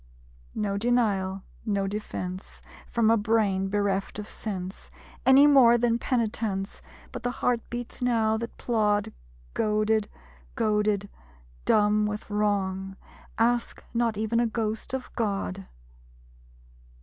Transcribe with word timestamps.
No 0.55 0.77
denial, 0.79 1.43
no 1.63 1.85
defence 1.85 2.59
From 2.87 3.11
a 3.11 3.17
brain 3.17 3.67
bereft 3.67 4.17
of 4.17 4.27
sense, 4.27 4.89
Any 5.27 5.45
more 5.45 5.77
than 5.77 5.99
penitence. 5.99 6.81
But 7.11 7.21
the 7.21 7.29
heart 7.37 7.61
beats 7.69 8.01
now, 8.01 8.35
that 8.37 8.57
plod 8.57 9.13
Goaded 9.53 10.07
goaded 10.55 11.07
dumb 11.65 12.07
with 12.07 12.31
wrong, 12.31 12.95
Ask 13.37 13.83
not 13.93 14.17
even 14.17 14.39
a 14.39 14.47
ghost 14.47 14.95
of 14.95 15.13
God 15.15 15.67